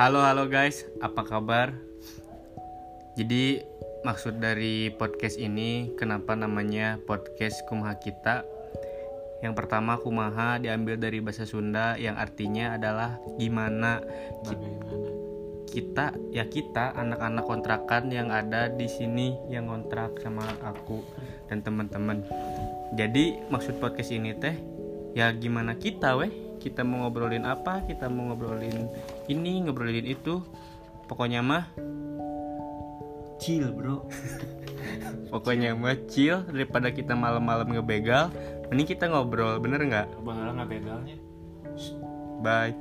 Halo 0.00 0.24
halo 0.24 0.48
guys, 0.48 0.88
apa 1.04 1.28
kabar? 1.28 1.76
Jadi 3.20 3.60
maksud 4.00 4.40
dari 4.40 4.88
podcast 4.96 5.36
ini 5.36 5.92
kenapa 5.92 6.32
namanya 6.32 6.96
podcast 7.04 7.60
Kumaha 7.68 8.00
Kita? 8.00 8.40
Yang 9.44 9.60
pertama 9.60 10.00
Kumaha 10.00 10.56
diambil 10.56 10.96
dari 10.96 11.20
bahasa 11.20 11.44
Sunda 11.44 12.00
yang 12.00 12.16
artinya 12.16 12.80
adalah 12.80 13.20
gimana 13.36 14.00
Bagaimana? 14.40 15.08
kita 15.68 16.16
ya 16.32 16.48
kita 16.48 16.96
anak-anak 16.96 17.44
kontrakan 17.44 18.08
yang 18.08 18.32
ada 18.32 18.72
di 18.72 18.88
sini 18.88 19.36
yang 19.52 19.68
kontrak 19.68 20.16
sama 20.24 20.48
aku 20.64 21.04
dan 21.52 21.60
teman-teman. 21.60 22.24
Jadi 22.96 23.36
maksud 23.52 23.76
podcast 23.76 24.16
ini 24.16 24.32
teh 24.32 24.56
ya 25.12 25.28
gimana 25.36 25.76
kita 25.76 26.16
weh? 26.16 26.49
Kita 26.60 26.84
mau 26.84 27.08
ngobrolin 27.08 27.48
apa? 27.48 27.82
Kita 27.88 28.12
mau 28.12 28.30
ngobrolin 28.30 28.86
ini, 29.32 29.64
ngobrolin 29.64 30.04
itu. 30.04 30.44
Pokoknya 31.08 31.40
mah 31.40 31.64
Chill 33.40 33.72
bro. 33.72 34.04
pokoknya 35.32 35.72
mah 35.72 35.96
chill 36.12 36.44
daripada 36.52 36.92
kita 36.92 37.16
malam-malam 37.16 37.72
ngebegal. 37.72 38.28
Mending 38.68 38.86
kita 38.92 39.08
ngobrol, 39.08 39.56
bener 39.56 39.80
nggak? 39.80 40.20
Bang 40.20 40.44
Alang 40.44 40.60
nggak 40.60 40.68
begalnya. 40.68 41.16
Bye. 42.44 42.76